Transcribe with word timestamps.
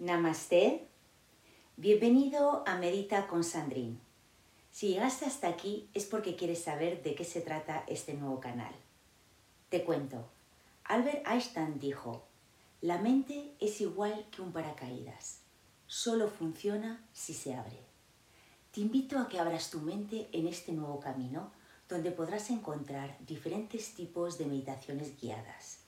Namaste. 0.00 0.86
Bienvenido 1.76 2.62
a 2.68 2.76
Medita 2.76 3.26
con 3.26 3.42
Sandrine. 3.42 3.98
Si 4.70 4.90
llegaste 4.90 5.24
hasta 5.24 5.48
aquí 5.48 5.90
es 5.92 6.06
porque 6.06 6.36
quieres 6.36 6.62
saber 6.62 7.02
de 7.02 7.16
qué 7.16 7.24
se 7.24 7.40
trata 7.40 7.82
este 7.88 8.14
nuevo 8.14 8.38
canal. 8.38 8.72
Te 9.70 9.82
cuento. 9.82 10.24
Albert 10.84 11.26
Einstein 11.26 11.80
dijo, 11.80 12.22
la 12.80 12.98
mente 12.98 13.56
es 13.58 13.80
igual 13.80 14.28
que 14.30 14.40
un 14.40 14.52
paracaídas. 14.52 15.40
Solo 15.88 16.28
funciona 16.28 17.04
si 17.12 17.34
se 17.34 17.56
abre. 17.56 17.80
Te 18.70 18.82
invito 18.82 19.18
a 19.18 19.28
que 19.28 19.40
abras 19.40 19.68
tu 19.68 19.80
mente 19.80 20.28
en 20.30 20.46
este 20.46 20.70
nuevo 20.70 21.00
camino 21.00 21.50
donde 21.88 22.12
podrás 22.12 22.50
encontrar 22.50 23.18
diferentes 23.26 23.94
tipos 23.94 24.38
de 24.38 24.46
meditaciones 24.46 25.20
guiadas. 25.20 25.80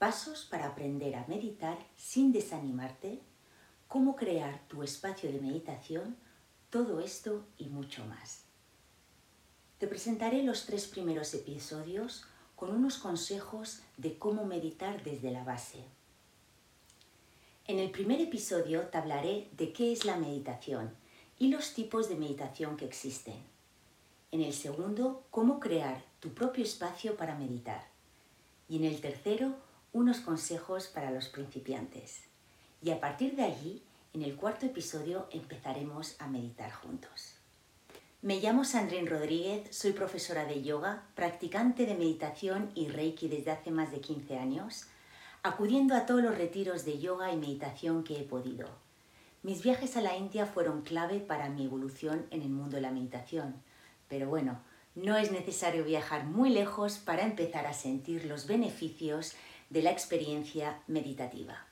Pasos 0.00 0.44
para 0.50 0.66
aprender 0.66 1.14
a 1.14 1.24
meditar 1.28 1.78
sin 1.96 2.32
desanimarte 2.32 3.20
cómo 3.88 4.16
crear 4.16 4.66
tu 4.68 4.82
espacio 4.82 5.30
de 5.30 5.40
meditación, 5.40 6.16
todo 6.70 7.00
esto 7.00 7.44
y 7.58 7.66
mucho 7.66 8.04
más. 8.06 8.42
Te 9.78 9.86
presentaré 9.86 10.42
los 10.42 10.66
tres 10.66 10.86
primeros 10.86 11.34
episodios 11.34 12.24
con 12.56 12.70
unos 12.70 12.98
consejos 12.98 13.80
de 13.96 14.18
cómo 14.18 14.44
meditar 14.44 15.04
desde 15.04 15.30
la 15.30 15.44
base. 15.44 15.84
En 17.66 17.78
el 17.78 17.90
primer 17.90 18.20
episodio 18.20 18.82
te 18.88 18.98
hablaré 18.98 19.48
de 19.56 19.72
qué 19.72 19.92
es 19.92 20.04
la 20.04 20.16
meditación 20.16 20.94
y 21.38 21.48
los 21.48 21.74
tipos 21.74 22.08
de 22.08 22.16
meditación 22.16 22.76
que 22.76 22.86
existen. 22.86 23.36
En 24.32 24.40
el 24.40 24.54
segundo, 24.54 25.24
cómo 25.30 25.60
crear 25.60 26.02
tu 26.20 26.32
propio 26.32 26.64
espacio 26.64 27.16
para 27.16 27.34
meditar. 27.34 27.86
Y 28.68 28.76
en 28.76 28.84
el 28.84 29.00
tercero, 29.00 29.56
unos 29.92 30.20
consejos 30.20 30.86
para 30.86 31.10
los 31.10 31.28
principiantes. 31.28 32.22
Y 32.86 32.92
a 32.92 33.00
partir 33.00 33.34
de 33.34 33.42
allí, 33.42 33.82
en 34.12 34.22
el 34.22 34.36
cuarto 34.36 34.64
episodio 34.64 35.26
empezaremos 35.32 36.14
a 36.20 36.28
meditar 36.28 36.70
juntos. 36.70 37.34
Me 38.22 38.38
llamo 38.38 38.64
Sandrine 38.64 39.10
Rodríguez, 39.10 39.76
soy 39.76 39.90
profesora 39.90 40.44
de 40.44 40.62
yoga, 40.62 41.02
practicante 41.16 41.84
de 41.84 41.96
meditación 41.96 42.70
y 42.76 42.86
reiki 42.86 43.26
desde 43.26 43.50
hace 43.50 43.72
más 43.72 43.90
de 43.90 44.00
15 44.00 44.38
años, 44.38 44.86
acudiendo 45.42 45.96
a 45.96 46.06
todos 46.06 46.22
los 46.22 46.38
retiros 46.38 46.84
de 46.84 47.00
yoga 47.00 47.32
y 47.32 47.36
meditación 47.36 48.04
que 48.04 48.20
he 48.20 48.22
podido. 48.22 48.68
Mis 49.42 49.64
viajes 49.64 49.96
a 49.96 50.00
la 50.00 50.16
India 50.16 50.46
fueron 50.46 50.82
clave 50.82 51.18
para 51.18 51.48
mi 51.48 51.64
evolución 51.64 52.26
en 52.30 52.42
el 52.42 52.50
mundo 52.50 52.76
de 52.76 52.82
la 52.82 52.92
meditación, 52.92 53.56
pero 54.06 54.28
bueno, 54.28 54.60
no 54.94 55.16
es 55.16 55.32
necesario 55.32 55.82
viajar 55.82 56.26
muy 56.26 56.50
lejos 56.50 56.98
para 56.98 57.24
empezar 57.24 57.66
a 57.66 57.74
sentir 57.74 58.26
los 58.26 58.46
beneficios 58.46 59.32
de 59.70 59.82
la 59.82 59.90
experiencia 59.90 60.82
meditativa. 60.86 61.66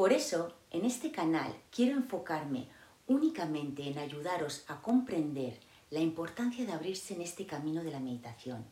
Por 0.00 0.14
eso, 0.14 0.54
en 0.70 0.86
este 0.86 1.12
canal 1.12 1.54
quiero 1.70 1.94
enfocarme 1.94 2.68
únicamente 3.06 3.86
en 3.86 3.98
ayudaros 3.98 4.64
a 4.66 4.80
comprender 4.80 5.60
la 5.90 6.00
importancia 6.00 6.64
de 6.64 6.72
abrirse 6.72 7.12
en 7.12 7.20
este 7.20 7.44
camino 7.44 7.84
de 7.84 7.90
la 7.90 8.00
meditación. 8.00 8.64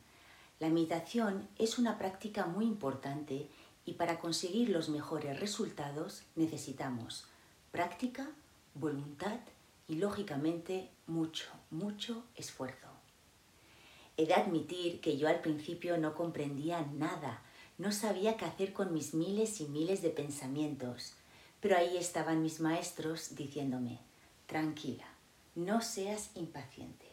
La 0.59 0.71
meditación 0.71 1.47
es 1.59 1.79
una 1.79 1.99
práctica 1.99 2.47
muy 2.47 2.65
importante 2.65 3.47
y 3.85 3.93
para 3.93 4.19
conseguir 4.19 4.71
los 4.71 4.89
mejores 4.89 5.39
resultados 5.39 6.23
necesitamos 6.35 7.27
práctica, 7.73 8.31
voluntad 8.73 9.41
y 9.87 9.97
lógicamente 9.97 10.89
mucho, 11.07 11.51
mucho 11.71 12.25
esfuerzo. 12.37 12.89
He 14.17 14.25
de 14.25 14.33
admitir 14.33 15.03
que 15.03 15.19
yo 15.19 15.29
al 15.29 15.43
principio 15.43 15.99
no 15.99 16.15
comprendía 16.15 16.81
nada, 16.95 17.43
no 17.79 17.93
sabía 17.93 18.37
qué 18.37 18.45
hacer 18.45 18.73
con 18.73 18.93
mis 18.93 19.15
miles 19.15 19.61
y 19.61 19.67
miles 19.67 20.03
de 20.03 20.11
pensamientos. 20.11 21.15
Pero 21.61 21.77
ahí 21.77 21.97
estaban 21.97 22.43
mis 22.43 22.61
maestros 22.61 23.35
diciéndome, 23.35 24.01
tranquila, 24.47 25.07
no 25.55 25.81
seas 25.81 26.31
impaciente, 26.35 27.07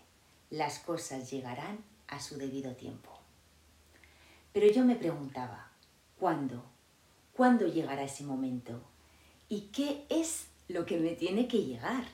las 0.50 0.80
cosas 0.80 1.32
llegarán 1.32 1.84
a 2.08 2.20
su 2.20 2.38
debido 2.38 2.76
tiempo. 2.76 3.12
Pero 4.54 4.72
yo 4.72 4.86
me 4.86 4.96
preguntaba, 4.96 5.72
¿cuándo? 6.20 6.64
¿Cuándo 7.34 7.68
llegará 7.68 8.04
ese 8.04 8.24
momento? 8.24 8.82
¿Y 9.50 9.62
qué 9.74 10.06
es 10.10 10.48
lo 10.68 10.86
que 10.86 10.98
me 10.98 11.12
tiene 11.12 11.48
que 11.48 11.64
llegar? 11.64 12.06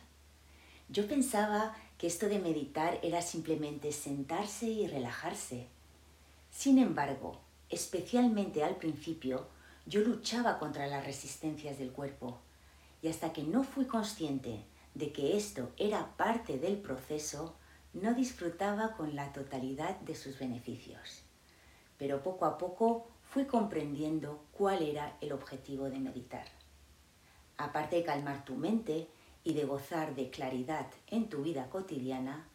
Yo 0.90 1.08
pensaba 1.08 1.76
que 1.98 2.08
esto 2.08 2.28
de 2.28 2.40
meditar 2.40 3.00
era 3.04 3.22
simplemente 3.22 3.92
sentarse 3.92 4.68
y 4.68 4.88
relajarse. 4.88 5.68
Sin 6.50 6.80
embargo, 6.80 7.40
especialmente 7.72 8.64
al 8.64 8.76
principio, 8.76 9.48
yo 9.86 10.02
luchaba 10.02 10.60
contra 10.60 10.88
las 10.88 11.06
resistencias 11.06 11.80
del 11.80 11.92
cuerpo 11.92 12.40
y 13.02 13.08
hasta 13.08 13.34
que 13.34 13.44
no 13.44 13.64
fui 13.64 13.86
consciente 13.86 14.64
de 14.94 15.12
que 15.12 15.38
esto 15.38 15.72
era 15.78 16.16
parte 16.18 16.60
del 16.60 16.78
proceso, 16.78 17.56
no 17.94 18.14
disfrutaba 18.14 18.96
con 18.96 19.16
la 19.16 19.32
totalidad 19.34 20.00
de 20.02 20.16
sus 20.16 20.38
beneficios. 20.38 21.24
Pero 21.98 22.22
poco 22.22 22.46
a 22.46 22.58
poco 22.58 23.08
fui 23.24 23.46
comprendiendo 23.46 24.44
cuál 24.52 24.84
era 24.84 25.18
el 25.22 25.32
objetivo 25.32 25.90
de 25.90 26.00
meditar. 26.00 26.46
Aparte 27.58 27.96
de 27.96 28.04
calmar 28.04 28.44
tu 28.44 28.56
mente 28.56 29.08
y 29.44 29.54
de 29.54 29.66
gozar 29.66 30.16
de 30.16 30.30
claridad 30.30 30.88
en 31.08 31.30
tu 31.30 31.42
vida 31.42 31.70
cotidiana, 31.70 32.48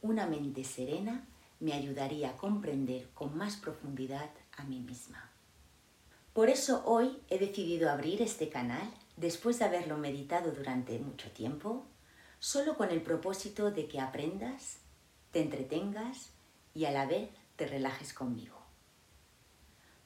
una 0.00 0.26
mente 0.26 0.64
serena 0.64 1.26
me 1.60 1.72
ayudaría 1.72 2.30
a 2.30 2.36
comprender 2.36 3.08
con 3.14 3.36
más 3.36 3.56
profundidad 3.56 4.30
a 4.56 4.64
mí 4.64 4.80
misma. 4.80 5.30
Por 6.32 6.50
eso 6.50 6.82
hoy 6.84 7.18
he 7.28 7.38
decidido 7.38 7.90
abrir 7.90 8.22
este 8.22 8.48
canal 8.48 8.88
después 9.16 9.58
de 9.58 9.64
haberlo 9.64 9.98
meditado 9.98 10.52
durante 10.52 10.98
mucho 10.98 11.30
tiempo, 11.32 11.84
solo 12.38 12.76
con 12.76 12.90
el 12.90 13.02
propósito 13.02 13.70
de 13.70 13.88
que 13.88 14.00
aprendas, 14.00 14.78
te 15.32 15.40
entretengas 15.40 16.30
y 16.74 16.84
a 16.84 16.92
la 16.92 17.06
vez 17.06 17.30
te 17.56 17.66
relajes 17.66 18.12
conmigo. 18.12 18.56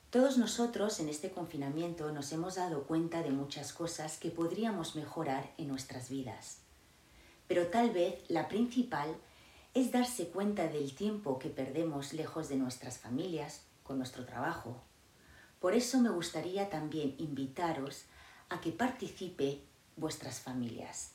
Todos 0.08 0.36
nosotros 0.36 1.00
en 1.00 1.08
este 1.08 1.30
confinamiento 1.30 2.12
nos 2.12 2.32
hemos 2.32 2.56
dado 2.56 2.84
cuenta 2.84 3.22
de 3.22 3.30
muchas 3.30 3.72
cosas 3.72 4.18
que 4.18 4.30
podríamos 4.30 4.94
mejorar 4.94 5.52
en 5.58 5.68
nuestras 5.68 6.08
vidas, 6.10 6.58
pero 7.46 7.66
tal 7.66 7.90
vez 7.90 8.22
la 8.28 8.48
principal 8.48 9.14
darse 9.92 10.28
cuenta 10.28 10.68
del 10.68 10.94
tiempo 10.94 11.38
que 11.38 11.48
perdemos 11.48 12.12
lejos 12.12 12.48
de 12.48 12.56
nuestras 12.56 12.98
familias, 12.98 13.62
con 13.82 13.98
nuestro 13.98 14.24
trabajo, 14.24 14.80
por 15.60 15.74
eso 15.74 16.00
me 16.00 16.10
gustaría 16.10 16.70
también 16.70 17.14
invitaros 17.18 18.04
a 18.48 18.60
que 18.60 18.72
participe 18.72 19.60
vuestras 19.96 20.40
familias, 20.40 21.12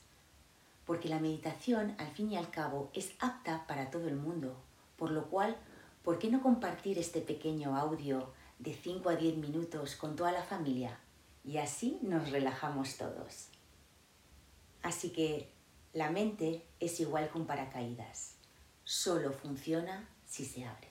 porque 0.86 1.08
la 1.08 1.20
meditación 1.20 1.94
al 1.98 2.08
fin 2.08 2.32
y 2.32 2.36
al 2.36 2.50
cabo 2.50 2.90
es 2.94 3.12
apta 3.18 3.66
para 3.66 3.90
todo 3.90 4.08
el 4.08 4.16
mundo, 4.16 4.56
por 4.96 5.10
lo 5.10 5.28
cual, 5.28 5.56
¿por 6.02 6.18
qué 6.18 6.30
no 6.30 6.42
compartir 6.42 6.98
este 6.98 7.20
pequeño 7.20 7.76
audio 7.76 8.32
de 8.58 8.72
5 8.72 9.10
a 9.10 9.16
10 9.16 9.36
minutos 9.36 9.96
con 9.96 10.16
toda 10.16 10.32
la 10.32 10.42
familia? 10.42 10.98
Y 11.44 11.58
así 11.58 11.98
nos 12.00 12.30
relajamos 12.30 12.96
todos. 12.96 13.48
Así 14.82 15.10
que 15.10 15.52
la 15.92 16.10
mente 16.10 16.64
es 16.80 17.00
igual 17.00 17.30
que 17.30 17.38
un 17.38 17.46
paracaídas, 17.46 18.37
solo 18.88 19.32
funciona 19.32 20.08
si 20.26 20.46
se 20.46 20.64
abre. 20.64 20.88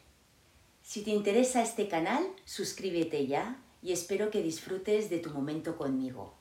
Si 0.84 1.02
te 1.02 1.10
interesa 1.10 1.64
este 1.64 1.88
canal, 1.88 2.24
suscríbete 2.46 3.26
ya 3.26 3.60
y 3.82 3.92
espero 3.92 4.30
que 4.30 4.44
disfrutes 4.44 5.10
de 5.10 5.18
tu 5.18 5.32
momento 5.32 5.78
conmigo. 5.78 6.36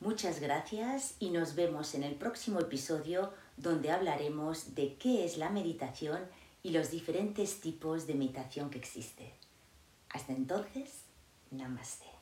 Muchas 0.00 0.40
gracias 0.40 1.14
y 1.18 1.28
nos 1.28 1.54
vemos 1.54 1.94
en 1.94 2.02
el 2.02 2.14
próximo 2.14 2.60
episodio 2.60 3.34
donde 3.58 3.90
hablaremos 3.90 4.74
de 4.74 4.96
qué 4.96 5.26
es 5.26 5.36
la 5.36 5.50
meditación 5.50 6.20
y 6.62 6.70
los 6.70 6.90
diferentes 6.90 7.60
tipos 7.60 8.06
de 8.06 8.14
meditación 8.14 8.70
que 8.70 8.78
existe. 8.78 9.34
Hasta 10.08 10.32
entonces, 10.32 11.02
namaste. 11.50 12.15